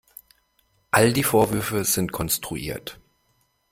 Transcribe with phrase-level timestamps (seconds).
[0.89, 2.99] All die Vorwürfe sind konstruiert.